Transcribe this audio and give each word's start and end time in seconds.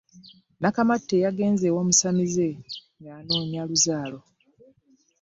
Nakamate 0.61 1.15
yagenze 1.25 1.65
ew'omusamize 1.67 2.47
ng'anoonya 2.99 3.61
luzaalo. 3.69 4.19